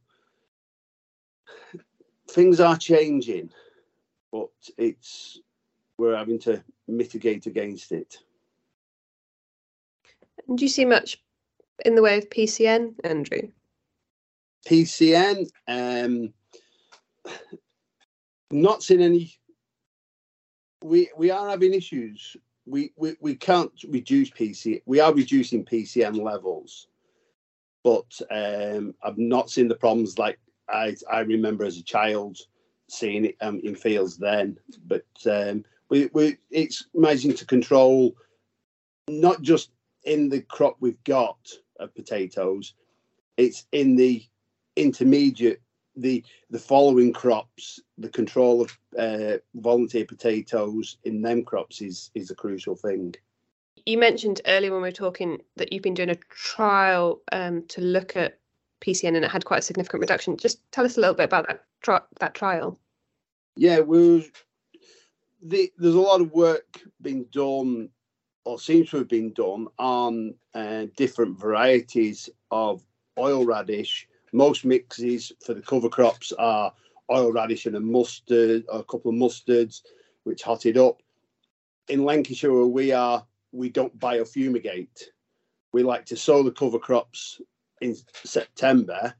things 2.30 2.60
are 2.60 2.78
changing, 2.78 3.50
but 4.32 4.50
it's 4.78 5.40
we're 5.98 6.16
having 6.16 6.40
to 6.40 6.64
mitigate 6.88 7.48
against 7.48 7.92
it. 7.92 8.20
Do 10.54 10.64
you 10.64 10.70
see 10.70 10.86
much 10.86 11.20
in 11.84 11.96
the 11.96 12.04
way 12.04 12.20
of 12.20 12.30
PCN, 12.30 12.94
Andrew? 13.04 13.50
PCN, 14.68 15.50
um, 15.68 16.32
not 18.52 18.84
seen 18.84 19.02
any 19.02 19.36
we 20.84 21.10
we 21.18 21.32
are 21.32 21.50
having 21.50 21.74
issues. 21.74 22.36
We, 22.66 22.92
we 22.96 23.16
we 23.20 23.36
can't 23.36 23.72
reduce 23.90 24.30
PC. 24.30 24.82
We 24.86 25.00
are 25.00 25.14
reducing 25.14 25.66
PCN 25.66 26.22
levels, 26.22 26.88
but 27.84 28.20
um, 28.32 28.94
I've 29.04 29.18
not 29.18 29.50
seen 29.50 29.68
the 29.68 29.76
problems 29.76 30.20
like 30.20 30.40
I 30.70 30.96
I 31.12 31.22
remember 31.22 31.66
as 31.66 31.78
a 31.78 31.84
child 31.84 32.38
seeing 32.90 33.26
it 33.26 33.38
um, 33.42 33.60
in 33.64 33.76
fields 33.76 34.18
then. 34.18 34.58
But 34.86 35.06
um, 35.30 35.66
we 35.90 36.10
we 36.14 36.38
it's 36.52 36.88
managing 36.94 37.34
to 37.36 37.46
control 37.46 38.16
not 39.08 39.42
just 39.42 39.72
in 40.04 40.30
the 40.30 40.42
crop 40.42 40.78
we've 40.80 41.04
got 41.04 41.38
of 41.80 41.94
potatoes, 41.96 42.74
it's 43.38 43.66
in 43.72 43.96
the 43.96 44.24
intermediate 44.76 45.62
the 45.96 46.24
the 46.50 46.60
following 46.60 47.14
crops, 47.14 47.80
the 47.98 48.10
control 48.10 48.62
of 48.62 48.78
uh, 48.98 49.38
volunteer 49.56 50.06
potatoes 50.06 50.98
in 51.04 51.22
them 51.22 51.44
crops 51.44 51.82
is 51.82 52.12
is 52.16 52.32
a 52.32 52.36
crucial 52.36 52.76
thing. 52.76 53.16
You 53.86 53.98
mentioned 53.98 54.42
earlier 54.46 54.72
when 54.72 54.82
we 54.82 54.88
were 54.88 54.94
talking 54.94 55.42
that 55.58 55.74
you've 55.74 55.84
been 55.84 55.94
doing 55.94 56.10
a 56.10 56.16
trial 56.30 57.22
um, 57.32 57.64
to 57.68 57.82
look 57.82 58.16
at 58.16 58.40
PCN 58.82 59.16
and 59.16 59.26
it 59.26 59.32
had 59.32 59.46
quite 59.46 59.60
a 59.60 59.64
significant 59.64 60.02
reduction. 60.02 60.38
Just 60.38 60.60
tell 60.72 60.86
us 60.86 60.98
a 60.98 61.02
little 61.02 61.16
bit 61.16 61.26
about 61.26 61.48
that 61.48 61.66
tri- 61.82 62.02
that 62.20 62.34
trial. 62.34 62.80
Yeah, 63.56 63.80
we 63.82 64.26
the, 65.44 65.72
there's 65.78 65.96
a 65.96 66.00
lot 66.00 66.22
of 66.22 66.32
work 66.32 66.82
being 67.02 67.26
done, 67.32 67.90
or 68.46 68.60
seems 68.60 68.90
to 68.90 68.98
have 68.98 69.10
been 69.10 69.34
done, 69.34 69.68
on 69.78 70.36
uh, 70.54 70.86
different 70.96 71.40
varieties 71.40 72.30
of 72.52 72.84
oil 73.18 73.46
radish. 73.46 74.08
Most 74.34 74.66
mixes 74.66 75.32
for 75.46 75.54
the 75.54 75.62
cover 75.62 75.90
crops 75.90 76.34
are 76.34 76.74
oil 77.10 77.32
radish 77.32 77.66
and 77.66 77.76
a 77.76 77.80
mustard, 77.80 78.66
or 78.68 78.80
a 78.80 78.84
couple 78.84 79.12
of 79.12 79.16
mustards, 79.16 79.82
which 80.24 80.42
hot 80.42 80.66
it 80.66 80.76
up. 80.76 81.02
In 81.88 82.04
Lancashire, 82.04 82.66
we 82.66 82.92
are, 82.92 83.26
we 83.52 83.70
don't 83.70 83.98
biofumigate. 84.00 85.04
We 85.72 85.84
like 85.84 86.06
to 86.08 86.18
sow 86.18 86.44
the 86.44 86.52
cover 86.52 86.80
crops 86.80 87.42
in 87.82 87.96
September 88.24 89.14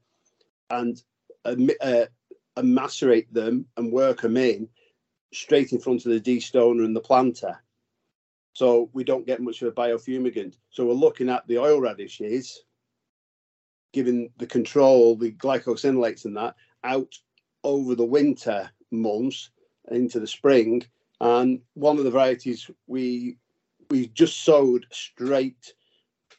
and 0.70 1.02
uh, 1.44 1.56
uh, 1.80 2.06
macerate 2.62 3.32
them 3.32 3.66
and 3.76 3.92
work 3.92 4.22
them 4.22 4.36
in 4.36 4.68
straight 5.32 5.72
in 5.72 5.80
front 5.80 6.06
of 6.06 6.12
the 6.12 6.20
destoner 6.20 6.84
and 6.84 6.94
the 6.94 7.00
planter. 7.00 7.62
So 8.52 8.88
we 8.92 9.04
don't 9.04 9.26
get 9.26 9.42
much 9.42 9.62
of 9.62 9.68
a 9.68 9.72
biofumigant. 9.72 10.56
So 10.70 10.86
we're 10.86 10.92
looking 10.94 11.28
at 11.28 11.46
the 11.46 11.58
oil 11.58 11.80
radishes, 11.80 12.64
giving 13.94 14.28
the 14.38 14.46
control, 14.46 15.16
the 15.16 15.30
glucosinolates 15.32 16.24
and 16.24 16.36
that 16.36 16.56
out 16.82 17.14
over 17.62 17.94
the 17.94 18.04
winter 18.04 18.68
months 18.90 19.50
into 19.90 20.18
the 20.20 20.26
spring. 20.26 20.82
And 21.20 21.60
one 21.74 21.96
of 21.96 22.04
the 22.04 22.10
varieties 22.10 22.68
we 22.86 23.38
we 23.90 24.08
just 24.08 24.44
sowed 24.44 24.86
straight 24.90 25.74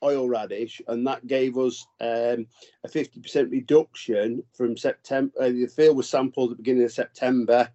oil 0.04 0.28
radish, 0.28 0.82
and 0.88 1.08
that 1.08 1.26
gave 1.26 1.58
us 1.58 1.88
um, 2.02 2.48
a 2.84 2.90
50% 2.90 3.52
reduction 3.52 4.44
from 4.54 4.76
September. 4.76 5.32
Uh, 5.40 5.50
the 5.50 5.68
field 5.68 5.96
was 5.96 6.10
sampled 6.10 6.52
at 6.52 6.58
the 6.58 6.64
beginning 6.64 6.84
of 6.84 6.92
September. 6.92 7.70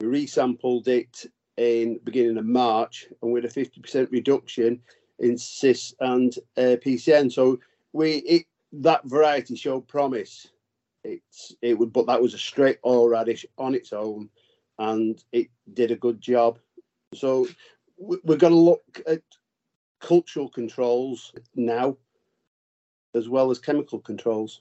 We 0.00 0.06
resampled 0.06 0.88
it 0.88 1.24
in 1.56 2.00
beginning 2.04 2.36
of 2.36 2.44
March, 2.44 3.06
and 3.22 3.32
with 3.32 3.46
a 3.46 3.48
50% 3.48 4.10
reduction 4.10 4.82
in 5.18 5.38
cis 5.38 5.94
and 6.00 6.36
uh, 6.58 6.76
PCN. 6.84 7.32
So 7.32 7.58
we 7.92 8.16
it, 8.16 8.46
that 8.82 9.04
variety 9.04 9.56
showed 9.56 9.86
promise. 9.88 10.48
It's 11.04 11.54
it 11.62 11.78
would, 11.78 11.92
but 11.92 12.06
that 12.06 12.20
was 12.20 12.34
a 12.34 12.38
straight 12.38 12.78
oil 12.84 13.08
radish 13.08 13.46
on 13.58 13.74
its 13.74 13.92
own, 13.92 14.28
and 14.78 15.22
it 15.32 15.48
did 15.74 15.90
a 15.90 15.96
good 15.96 16.20
job. 16.20 16.58
So 17.14 17.48
we're 17.98 18.36
going 18.36 18.52
to 18.52 18.58
look 18.58 19.00
at 19.06 19.22
cultural 20.00 20.48
controls 20.48 21.32
now, 21.54 21.96
as 23.14 23.28
well 23.28 23.50
as 23.50 23.58
chemical 23.58 24.00
controls. 24.00 24.60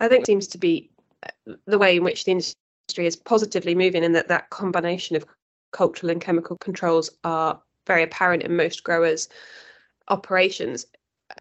I 0.00 0.08
think 0.08 0.22
it 0.22 0.26
seems 0.26 0.48
to 0.48 0.58
be 0.58 0.90
uh, 1.24 1.54
the 1.66 1.78
way 1.78 1.96
in 1.96 2.04
which 2.04 2.24
the 2.24 2.32
industry 2.32 3.06
is 3.06 3.16
positively 3.16 3.74
moving, 3.74 4.04
and 4.04 4.14
that 4.14 4.28
that 4.28 4.50
combination 4.50 5.16
of 5.16 5.26
cultural 5.72 6.10
and 6.10 6.20
chemical 6.20 6.56
controls 6.56 7.10
are 7.24 7.60
very 7.86 8.02
apparent 8.02 8.42
in 8.42 8.56
most 8.56 8.84
growers' 8.84 9.28
operations. 10.08 10.86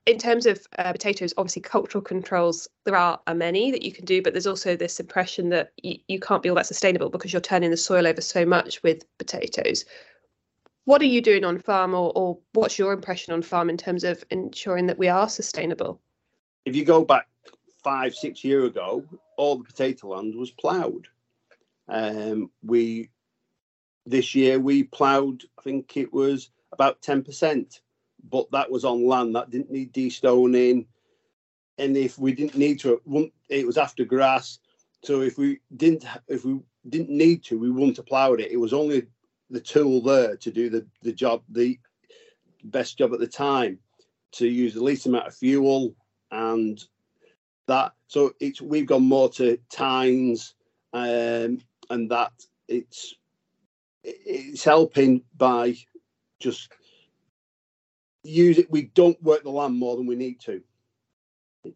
In 0.06 0.18
terms 0.18 0.46
of 0.46 0.66
uh, 0.78 0.92
potatoes, 0.92 1.34
obviously 1.38 1.62
cultural 1.62 2.02
controls 2.02 2.68
there 2.86 2.96
are, 2.96 3.20
are 3.28 3.36
many 3.36 3.72
that 3.72 3.84
you 3.84 3.92
can 3.92 4.06
do, 4.06 4.22
but 4.22 4.34
there's 4.34 4.48
also 4.48 4.76
this 4.76 5.00
impression 5.00 5.50
that 5.50 5.72
y- 5.84 6.00
you 6.08 6.20
can't 6.20 6.42
be 6.42 6.50
all 6.50 6.56
that 6.56 6.66
sustainable 6.66 7.10
because 7.10 7.34
you're 7.34 7.42
turning 7.42 7.72
the 7.72 7.78
soil 7.78 8.08
over 8.08 8.22
so 8.22 8.46
much 8.46 8.82
with 8.84 9.06
potatoes. 9.18 9.86
What 10.86 11.02
are 11.02 11.06
you 11.06 11.22
doing 11.22 11.44
on 11.44 11.60
farm 11.60 11.94
or, 11.94 12.12
or 12.16 12.40
what's 12.54 12.80
your 12.80 12.94
impression 12.94 13.34
on 13.34 13.42
farm 13.42 13.70
in 13.70 13.78
terms 13.78 14.04
of 14.04 14.24
ensuring 14.32 14.88
that 14.88 14.98
we 14.98 15.08
are 15.08 15.30
sustainable? 15.30 16.02
If 16.66 16.76
you 16.76 16.86
go 16.86 17.04
back 17.06 17.28
five 17.84 18.14
six 18.14 18.44
years 18.44 18.68
ago 18.68 19.04
all 19.38 19.58
the 19.58 19.64
potato 19.64 20.10
land 20.10 20.36
was 20.36 20.52
ploughed. 20.52 21.08
Um, 21.88 22.52
we 22.64 23.10
this 24.06 24.34
year 24.34 24.60
we 24.60 24.84
ploughed 24.84 25.44
i 25.60 25.62
think 25.62 25.98
it 25.98 26.12
was 26.12 26.50
about 26.72 27.02
10% 27.02 27.80
but 28.30 28.50
that 28.52 28.70
was 28.72 28.86
on 28.86 29.06
land 29.06 29.36
that 29.36 29.50
didn't 29.50 29.72
need 29.72 29.94
destoning. 29.94 30.86
And 31.78 31.98
if 31.98 32.20
we 32.20 32.34
didn't 32.34 32.58
need 32.58 32.80
to 32.82 33.02
it 33.50 33.66
was 33.66 33.78
after 33.78 34.06
grass. 34.06 34.60
So 35.04 35.22
if 35.22 35.38
we 35.38 35.60
didn't 35.76 36.06
if 36.28 36.46
we 36.46 36.60
didn't 36.90 37.10
need 37.10 37.44
to 37.46 37.58
we 37.58 37.72
wouldn't 37.72 37.98
have 37.98 38.06
ploughed 38.06 38.42
it. 38.42 38.52
It 38.52 38.60
was 38.60 38.74
only 38.74 39.08
the 39.50 39.60
tool 39.60 40.02
there 40.02 40.38
to 40.38 40.52
do 40.52 40.70
the, 40.70 40.86
the 41.02 41.12
job, 41.12 41.44
the 41.50 41.80
best 42.64 42.98
job 42.98 43.14
at 43.14 43.20
the 43.20 43.28
time, 43.28 43.80
to 44.34 44.48
use 44.48 44.74
the 44.74 44.84
least 44.84 45.06
amount 45.06 45.28
of 45.28 45.36
fuel 45.36 45.94
and 46.32 46.84
that. 47.68 47.94
So 48.08 48.34
it's 48.40 48.62
we've 48.62 48.86
gone 48.86 49.04
more 49.04 49.30
to 49.32 49.58
tines 49.70 50.56
um, 50.94 51.60
and 51.90 52.10
that 52.10 52.32
it's 52.68 53.16
it's 54.04 54.64
helping 54.64 55.24
by 55.38 55.76
just 56.40 56.70
use 58.24 58.58
it. 58.58 58.72
We 58.72 58.84
don't 58.94 59.22
work 59.24 59.44
the 59.44 59.50
land 59.50 59.78
more 59.78 59.96
than 59.98 60.08
we 60.08 60.16
need 60.16 60.40
to. 60.42 60.62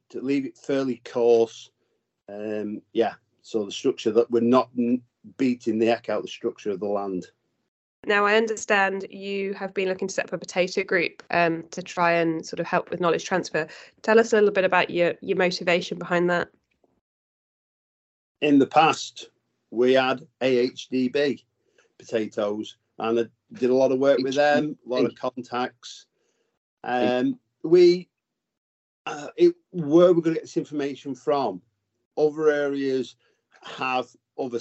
To 0.10 0.22
leave 0.22 0.46
it 0.46 0.58
fairly 0.58 1.02
coarse, 1.06 1.70
um, 2.28 2.82
yeah. 2.94 3.14
So 3.42 3.64
the 3.64 3.72
structure 3.72 4.12
that 4.12 4.30
we're 4.32 4.42
not 4.42 4.70
beating 5.38 5.78
the 5.78 5.86
heck 5.86 6.10
out 6.10 6.24
the 6.24 6.28
structure 6.28 6.72
of 6.72 6.80
the 6.80 6.88
land. 6.88 7.28
Now, 8.08 8.26
I 8.26 8.36
understand 8.36 9.08
you 9.10 9.54
have 9.54 9.74
been 9.74 9.90
looking 9.90 10.08
to 10.08 10.14
set 10.14 10.26
up 10.26 10.34
a 10.34 10.38
potato 10.38 10.84
group 10.84 11.24
um, 11.32 11.64
to 11.72 11.82
try 11.82 12.14
and 12.14 12.46
sort 12.46 12.60
of 12.60 12.68
help 12.68 12.92
with 12.92 13.02
knowledge 13.02 13.26
transfer. 13.26 13.68
Tell 14.04 14.20
us 14.20 14.32
a 14.32 14.36
little 14.36 14.52
bit 14.52 14.64
about 14.64 14.92
your, 14.92 15.14
your 15.22 15.38
motivation 15.38 15.98
behind 15.98 16.30
that. 16.30 16.50
In 18.42 18.60
the 18.60 18.68
past, 18.68 19.30
we 19.72 19.94
had 19.94 20.22
AHDB 20.42 21.44
potatoes, 21.98 22.78
and 23.00 23.20
I 23.20 23.24
did 23.54 23.72
a 23.72 23.76
lot 23.76 23.92
of 23.92 23.98
work 24.00 24.20
with 24.20 24.36
them, 24.36 24.78
a 24.86 24.90
lot 24.90 25.06
of 25.06 25.16
contacts. 25.16 26.06
Um, 26.86 27.40
we, 27.64 28.10
uh, 29.06 29.28
it, 29.36 29.56
where 29.72 30.14
we're 30.14 30.22
going 30.22 30.24
to 30.24 30.34
get 30.34 30.44
this 30.44 30.58
information 30.58 31.16
from? 31.16 31.62
Other 32.18 32.50
areas 32.50 33.16
have 33.64 34.08
other 34.40 34.60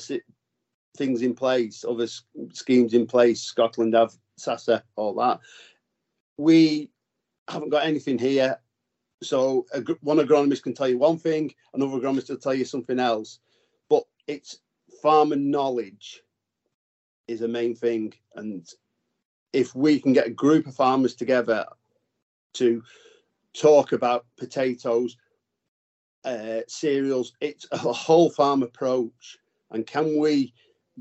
things 0.96 1.22
in 1.22 1.34
place, 1.34 1.84
other 1.88 2.08
schemes 2.52 2.94
in 2.94 3.06
place. 3.06 3.42
Scotland 3.42 3.94
have 3.94 4.14
SASA, 4.36 4.82
all 4.96 5.14
that. 5.14 5.40
We 6.38 6.90
haven't 7.48 7.70
got 7.70 7.86
anything 7.86 8.18
here. 8.18 8.58
So 9.22 9.66
a, 9.72 9.80
one 10.00 10.18
agronomist 10.18 10.62
can 10.62 10.74
tell 10.74 10.88
you 10.88 10.98
one 10.98 11.18
thing, 11.18 11.54
another 11.74 11.98
agronomist 11.98 12.30
will 12.30 12.38
tell 12.38 12.54
you 12.54 12.64
something 12.64 12.98
else. 12.98 13.38
But 13.88 14.04
it's 14.26 14.60
farmer 15.02 15.36
knowledge 15.36 16.22
is 17.28 17.42
a 17.42 17.48
main 17.48 17.74
thing. 17.74 18.14
And 18.34 18.66
if 19.52 19.74
we 19.74 20.00
can 20.00 20.12
get 20.12 20.26
a 20.26 20.30
group 20.30 20.66
of 20.66 20.74
farmers 20.74 21.14
together 21.14 21.66
to 22.54 22.82
talk 23.52 23.92
about 23.92 24.26
potatoes, 24.36 25.16
uh, 26.24 26.60
cereals, 26.66 27.34
it's 27.40 27.66
a 27.72 27.78
whole 27.78 28.30
farm 28.30 28.62
approach. 28.62 29.38
And 29.70 29.86
can 29.86 30.18
we 30.18 30.52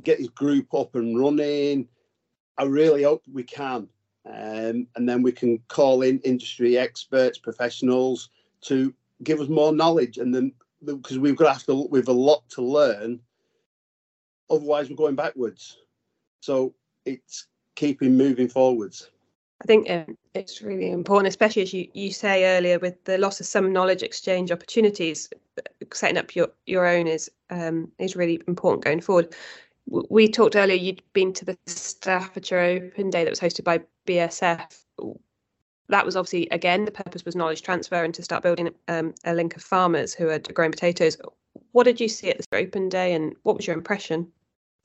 get 0.02 0.20
his 0.20 0.30
group 0.30 0.74
up 0.74 0.96
and 0.96 1.20
running. 1.20 1.88
I 2.58 2.64
really 2.64 3.04
hope 3.04 3.24
we 3.32 3.44
can. 3.44 3.88
Um, 4.26 4.88
and 4.96 5.08
then 5.08 5.22
we 5.22 5.32
can 5.32 5.60
call 5.68 6.02
in 6.02 6.20
industry 6.20 6.78
experts, 6.78 7.38
professionals 7.38 8.30
to 8.62 8.94
give 9.24 9.42
us 9.42 9.50
more 9.50 9.74
knowledge. 9.74 10.18
And 10.18 10.34
then 10.34 10.54
because 10.84 11.20
we've 11.20 11.36
got 11.36 11.46
to 11.46 11.54
have 11.54 11.66
to, 11.66 11.88
we've 11.90 12.08
a 12.08 12.14
lot 12.14 12.48
to 12.50 12.62
learn. 12.62 13.20
Otherwise, 14.50 14.90
we're 14.90 14.96
going 14.96 15.16
backwards. 15.16 15.78
So 16.42 16.74
it's 17.06 17.48
keeping 17.76 18.18
moving 18.18 18.48
forwards. 18.48 19.10
I 19.64 19.66
think 19.66 19.90
um, 19.90 20.18
it's 20.34 20.62
really 20.62 20.92
important, 20.92 21.30
especially 21.30 21.62
as 21.62 21.74
you, 21.74 21.88
you 21.94 22.12
say 22.12 22.58
earlier, 22.58 22.80
with 22.80 23.02
the 23.06 23.18
loss 23.18 23.40
of 23.40 23.46
some 23.46 23.72
knowledge 23.72 24.04
exchange 24.04 24.52
opportunities. 24.52 25.30
Setting 25.94 26.18
up 26.18 26.36
your, 26.36 26.50
your 26.66 26.86
own 26.86 27.08
is 27.08 27.32
um, 27.50 27.92
is 28.00 28.16
really 28.16 28.42
important 28.48 28.84
going 28.84 29.00
forward 29.00 29.34
we 29.86 30.28
talked 30.28 30.56
earlier 30.56 30.76
you'd 30.76 31.02
been 31.14 31.34
to 31.34 31.46
the 31.46 31.58
Staffordshire 31.66 32.60
Open 32.60 33.10
Day 33.10 33.24
that 33.24 33.30
was 33.30 33.40
hosted 33.40 33.64
by 33.64 33.82
BASF. 34.08 34.84
That 35.90 36.06
was 36.06 36.16
obviously 36.16 36.48
again 36.50 36.86
the 36.86 36.92
purpose 36.92 37.26
was 37.26 37.36
knowledge 37.36 37.62
transfer 37.62 38.04
and 38.04 38.14
to 38.14 38.24
start 38.24 38.44
building 38.44 38.70
um, 38.88 39.14
a 39.26 39.34
link 39.34 39.56
of 39.56 39.62
farmers 39.62 40.14
who 40.14 40.30
are 40.30 40.40
growing 40.40 40.72
potatoes. 40.72 41.18
What 41.74 41.84
did 41.84 42.00
you 42.00 42.08
see 42.08 42.30
at 42.30 42.38
this 42.38 42.48
Open 42.54 42.90
Day, 42.90 43.14
and 43.14 43.36
what 43.44 43.58
was 43.58 43.68
your 43.68 43.76
impression? 43.76 44.32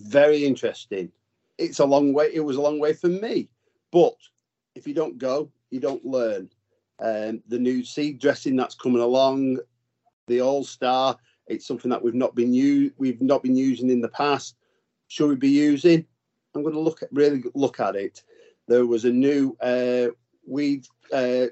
Very 0.01 0.45
interesting. 0.45 1.11
It's 1.57 1.79
a 1.79 1.85
long 1.85 2.13
way. 2.13 2.31
It 2.33 2.41
was 2.41 2.57
a 2.57 2.61
long 2.61 2.79
way 2.79 2.93
for 2.93 3.09
me, 3.09 3.49
but 3.91 4.17
if 4.79 4.87
you 4.87 4.95
don't 4.95 5.19
go, 5.19 5.51
you 5.71 5.81
don't 5.81 6.05
learn. 6.05 6.49
Um, 7.01 7.43
the 7.49 7.59
new 7.59 7.85
seed 7.85 8.19
dressing 8.19 8.57
that's 8.57 8.75
coming 8.75 9.03
along, 9.03 9.59
the 10.27 10.41
All 10.41 10.65
Star, 10.65 11.17
it's 11.47 11.67
something 11.67 11.91
that 11.91 12.03
we've 12.03 12.15
not 12.15 12.35
been 12.35 12.53
u- 12.55 12.93
we've 12.99 13.21
not 13.21 13.43
been 13.43 13.57
using 13.57 13.91
in 13.91 14.01
the 14.01 14.09
past 14.09 14.57
should 15.09 15.29
we 15.29 15.35
be 15.35 15.49
using? 15.49 16.07
I'm 16.55 16.63
going 16.63 16.75
to 16.75 16.81
look 16.81 17.03
at 17.03 17.09
really 17.13 17.43
look 17.55 17.81
at 17.81 17.97
it. 17.97 18.23
There 18.69 18.87
was 18.87 19.05
a 19.05 19.11
new 19.11 19.57
uh, 19.61 20.09
weed 20.47 20.87
uh, 21.13 21.47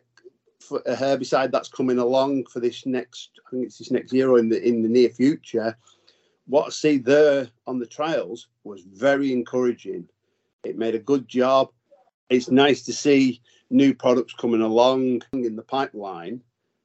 herbicide 0.86 1.50
that's 1.50 1.68
coming 1.68 1.98
along 1.98 2.44
for 2.46 2.60
this 2.60 2.86
next. 2.86 3.30
I 3.46 3.50
think 3.50 3.64
it's 3.64 3.78
this 3.78 3.90
next 3.90 4.12
year 4.12 4.30
or 4.30 4.38
in 4.38 4.48
the 4.48 4.62
in 4.62 4.82
the 4.82 4.88
near 4.88 5.08
future, 5.08 5.76
what 6.46 6.66
I 6.66 6.70
see 6.70 6.98
there 6.98 7.48
on 7.66 7.78
the 7.78 7.86
trials 7.86 8.48
was 8.64 8.82
very 8.82 9.32
encouraging. 9.32 10.08
It 10.64 10.78
made 10.78 10.94
a 10.94 11.00
good 11.00 11.26
job. 11.26 11.70
It's 12.30 12.50
nice 12.50 12.82
to 12.84 12.92
see 12.92 13.40
new 13.70 13.94
products 13.94 14.34
coming 14.34 14.62
along 14.62 15.22
in 15.32 15.56
the 15.56 15.62
pipeline 15.62 16.42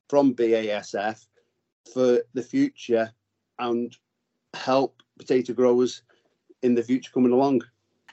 from 0.09 0.33
BASF 0.33 1.25
for 1.93 2.19
the 2.33 2.43
future 2.43 3.11
and 3.59 3.95
help 4.53 5.01
potato 5.17 5.53
growers 5.53 6.03
in 6.61 6.75
the 6.75 6.83
future 6.83 7.11
coming 7.13 7.31
along. 7.31 7.61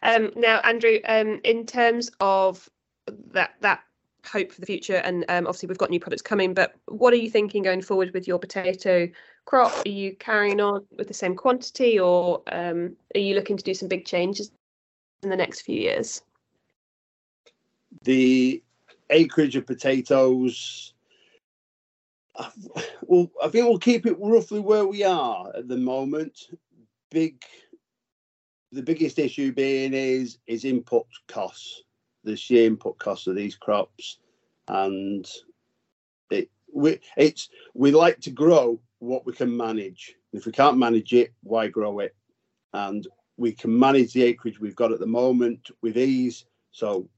Um, 0.02 0.30
now, 0.37 0.61
Andrew, 0.61 0.99
um, 1.06 1.40
in 1.44 1.66
terms 1.66 2.11
of 2.20 2.68
that 3.32 3.54
that 3.61 3.80
hope 4.26 4.52
for 4.52 4.61
the 4.61 4.66
future, 4.66 4.97
and 4.97 5.25
um, 5.28 5.47
obviously 5.47 5.66
we've 5.66 5.78
got 5.78 5.90
new 5.90 6.00
products 6.00 6.23
coming, 6.23 6.54
but 6.54 6.75
what 6.87 7.12
are 7.12 7.16
you 7.16 7.30
thinking 7.30 7.62
going 7.62 7.82
forward 7.82 8.12
with 8.14 8.28
your 8.28 8.38
potato 8.38 9.08
crop? 9.44 9.73
Are 9.85 9.88
you 9.88 10.14
carrying 10.16 10.61
on 10.61 10.87
with 10.97 11.08
the 11.08 11.14
same 11.14 11.35
quantity, 11.35 11.99
or 11.99 12.42
um, 12.52 12.97
are 13.14 13.20
you 13.20 13.35
looking 13.35 13.56
to 13.56 13.64
do 13.64 13.75
some 13.75 13.88
big 13.88 14.04
changes 14.04 14.50
in 15.23 15.30
the 15.30 15.37
next 15.37 15.62
few 15.62 15.80
years? 15.80 16.23
The 18.04 18.62
acreage 19.11 19.57
of 19.57 19.66
potatoes. 19.66 20.95
Uh, 22.35 22.50
well, 23.02 23.30
I 23.42 23.49
think 23.49 23.66
we'll 23.66 23.78
keep 23.78 24.07
it 24.07 24.16
roughly 24.21 24.61
where 24.61 24.87
we 24.87 25.02
are 25.02 25.50
at 25.57 25.68
the 25.68 25.76
moment. 25.76 26.38
Big 27.11 27.42
the 28.73 28.83
biggest 28.83 29.18
issue 29.18 29.52
being 29.52 29.95
is 29.95 30.38
is 30.47 30.64
input 30.64 31.07
costs, 31.26 31.83
the 32.25 32.37
sheer 32.37 32.66
input 32.66 32.99
costs 32.99 33.26
of 33.26 33.35
these 33.35 33.57
crops, 33.57 34.18
and 34.68 35.28
it 36.30 36.50
we 36.73 37.00
it's 37.16 37.49
we 37.75 37.90
like 37.90 38.21
to 38.21 38.30
grow 38.30 38.78
what 38.99 39.25
we 39.25 39.33
can 39.33 39.57
manage. 39.57 40.14
If 40.33 40.45
we 40.45 40.52
can't 40.52 40.76
manage 40.76 41.12
it, 41.14 41.33
why 41.42 41.68
grow 41.68 42.00
it? 42.00 42.14
And 42.75 43.07
we 43.38 43.52
can 43.52 43.76
manage 43.76 44.12
the 44.12 44.25
acreage 44.25 44.61
we've 44.61 44.76
got 44.76 44.92
at 44.92 44.99
the 45.00 45.07
moment 45.07 45.71
with 45.80 45.97
ease. 45.97 46.45
So 46.73 47.09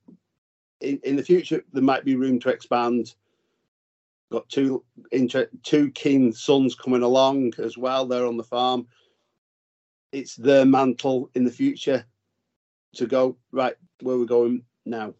in, 0.80 1.00
in 1.04 1.16
the 1.16 1.22
future, 1.22 1.62
there 1.72 1.82
might 1.82 2.04
be 2.04 2.16
room 2.16 2.38
to 2.40 2.48
expand. 2.48 3.14
Got 4.32 4.48
two 4.48 4.84
inter, 5.10 5.48
two 5.62 5.90
keen 5.90 6.32
sons 6.32 6.74
coming 6.74 7.02
along 7.02 7.52
as 7.58 7.76
well. 7.76 8.06
They're 8.06 8.26
on 8.26 8.36
the 8.36 8.44
farm 8.44 8.86
it's 10.12 10.36
their 10.36 10.64
mantle 10.64 11.30
in 11.34 11.44
the 11.44 11.50
future 11.50 12.04
to 12.94 13.06
go 13.06 13.36
right 13.52 13.74
where 14.00 14.18
we're 14.18 14.24
going 14.24 14.62
now. 14.84 15.14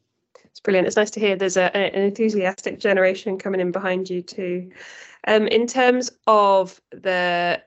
It's 0.45 0.61
brilliant. 0.61 0.87
It's 0.87 0.97
nice 0.97 1.11
to 1.13 1.21
hear 1.21 1.37
there's 1.37 1.57
a, 1.57 1.75
an 1.77 2.03
enthusiastic 2.03 2.81
generation 2.81 3.39
coming 3.39 3.61
in 3.61 3.71
behind 3.71 4.11
you 4.11 4.23
too. 4.23 4.71
Um, 5.29 5.47
in 5.49 5.67
terms 5.67 6.11
of 6.27 6.81
the 6.91 7.63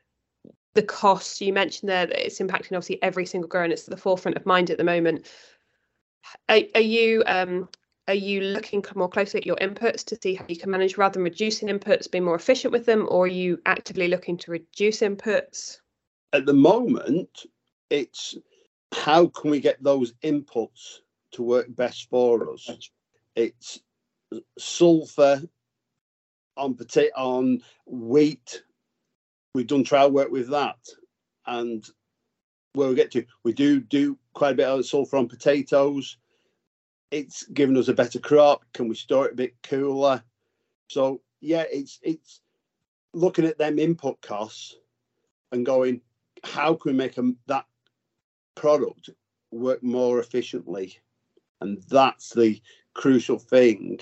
the 0.75 0.83
costs 0.83 1.39
you 1.39 1.53
mentioned 1.53 1.87
there 1.87 2.07
that 2.07 2.25
it's 2.25 2.39
impacting 2.39 2.75
obviously 2.75 3.01
every 3.03 3.27
single 3.27 3.47
grower 3.47 3.63
and 3.63 3.71
it's 3.71 3.87
at 3.87 3.91
the 3.91 4.01
forefront 4.01 4.35
of 4.37 4.45
mind 4.47 4.71
at 4.71 4.79
the 4.79 4.83
moment. 4.83 5.29
Are, 6.49 6.61
are 6.73 6.81
you 6.81 7.21
um, 7.27 7.69
are 8.07 8.13
you 8.13 8.41
looking 8.41 8.83
more 8.95 9.09
closely 9.09 9.39
at 9.39 9.45
your 9.45 9.55
inputs 9.57 10.03
to 10.05 10.17
see 10.21 10.35
how 10.35 10.45
you 10.47 10.57
can 10.57 10.71
manage 10.71 10.97
rather 10.97 11.13
than 11.13 11.23
reducing 11.23 11.69
inputs, 11.69 12.09
being 12.09 12.23
more 12.23 12.35
efficient 12.35 12.71
with 12.71 12.85
them, 12.85 13.07
or 13.09 13.25
are 13.25 13.27
you 13.27 13.59
actively 13.65 14.07
looking 14.07 14.37
to 14.37 14.51
reduce 14.51 14.99
inputs? 14.99 15.79
at 16.33 16.47
the 16.47 16.53
moment, 16.53 17.45
it's 17.89 18.35
how 18.91 19.27
can 19.27 19.51
we 19.51 19.59
get 19.59 19.81
those 19.81 20.13
inputs 20.23 20.99
to 21.31 21.43
work 21.43 21.67
best 21.75 22.09
for 22.09 22.51
us? 22.51 22.69
It's 23.35 23.79
sulfur 24.57 25.41
on 26.57 26.73
potato 26.73 27.13
on 27.15 27.61
wheat. 27.85 28.63
We've 29.53 29.67
done 29.67 29.83
trial 29.83 30.11
work 30.11 30.31
with 30.31 30.49
that, 30.49 30.79
and 31.45 31.87
where 32.73 32.89
we 32.89 32.95
get 32.95 33.11
to, 33.11 33.25
we 33.43 33.53
do 33.53 33.79
do 33.79 34.17
quite 34.33 34.53
a 34.53 34.55
bit 34.55 34.67
of 34.67 34.85
sulfur 34.85 35.17
on 35.17 35.27
potatoes. 35.27 36.17
It's 37.13 37.43
given 37.45 37.77
us 37.77 37.89
a 37.89 37.93
better 37.93 38.17
crop. 38.17 38.65
Can 38.73 38.87
we 38.87 38.95
store 38.95 39.27
it 39.27 39.33
a 39.33 39.35
bit 39.35 39.53
cooler? 39.61 40.23
So 40.87 41.21
yeah, 41.41 41.63
it's 41.71 41.99
it's 42.01 42.41
looking 43.13 43.45
at 43.45 43.59
them 43.59 43.77
input 43.77 44.19
costs 44.21 44.75
and 45.51 45.63
going, 45.63 46.01
how 46.43 46.73
can 46.73 46.91
we 46.91 46.97
make 46.97 47.19
a, 47.19 47.31
that 47.45 47.65
product 48.55 49.11
work 49.51 49.83
more 49.83 50.19
efficiently? 50.19 50.97
And 51.61 51.83
that's 51.83 52.33
the 52.33 52.59
crucial 52.95 53.37
thing. 53.37 53.99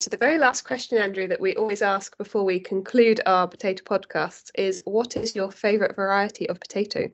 So, 0.00 0.08
the 0.08 0.16
very 0.16 0.38
last 0.38 0.62
question, 0.64 0.96
Andrew, 0.96 1.28
that 1.28 1.40
we 1.40 1.54
always 1.56 1.82
ask 1.82 2.16
before 2.16 2.44
we 2.44 2.58
conclude 2.60 3.20
our 3.26 3.46
potato 3.46 3.84
podcasts 3.84 4.50
is 4.54 4.82
what 4.86 5.18
is 5.18 5.36
your 5.36 5.50
favourite 5.50 5.94
variety 5.94 6.48
of 6.48 6.60
potato? 6.60 7.10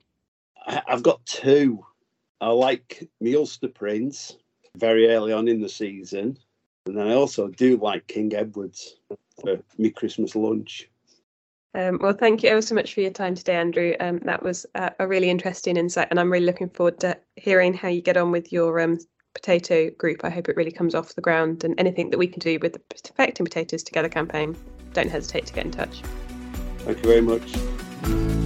I've 0.67 1.03
got 1.03 1.27
two. 1.27 1.85
I 2.41 2.51
like 2.51 3.09
my 3.21 3.35
Ulster 3.35 3.69
Prince 3.69 4.37
very 4.77 5.09
early 5.09 5.33
on 5.33 5.49
in 5.49 5.61
the 5.61 5.69
season. 5.69 6.39
And 6.87 6.97
then 6.97 7.09
I 7.09 7.15
also 7.15 7.49
do 7.49 7.77
like 7.77 8.07
King 8.07 8.35
Edwards 8.35 8.97
for 9.41 9.59
my 9.79 9.91
Christmas 9.91 10.35
lunch. 10.35 10.89
Um, 11.75 11.99
well, 12.03 12.15
thank 12.15 12.43
you 12.43 12.49
ever 12.49 12.63
so 12.63 12.75
much 12.75 12.95
for 12.95 13.01
your 13.01 13.13
time 13.13 13.35
today, 13.35 13.55
Andrew. 13.55 13.95
Um, 14.01 14.19
that 14.25 14.43
was 14.43 14.67
a, 14.75 14.93
a, 14.99 15.07
really 15.07 15.31
interesting 15.31 15.77
insight, 15.77 16.09
and 16.11 16.19
I'm 16.19 16.31
really 16.31 16.47
looking 16.47 16.69
forward 16.69 16.99
to 17.01 17.17
hearing 17.37 17.75
how 17.75 17.89
you 17.89 18.03
get 18.03 18.17
on 18.17 18.33
with 18.33 18.53
your 18.53 18.81
um, 18.81 18.99
potato 19.35 19.89
group. 19.91 20.25
I 20.25 20.31
hope 20.31 20.49
it 20.49 20.57
really 20.57 20.73
comes 20.73 20.97
off 20.97 21.15
the 21.15 21.21
ground, 21.21 21.63
and 21.63 21.79
anything 21.79 22.11
that 22.11 22.19
we 22.19 22.27
can 22.27 22.41
do 22.41 22.59
with 22.61 22.73
the 22.73 22.81
Perfecting 22.81 23.47
Potatoes 23.47 23.85
Together 23.85 24.09
campaign, 24.09 24.57
don't 24.95 25.11
hesitate 25.11 25.47
to 25.47 25.53
get 25.53 25.65
in 25.65 25.71
touch. 25.71 26.03
Thank 26.79 26.99
you 26.99 27.05
very 27.05 27.21
much. 27.21 28.40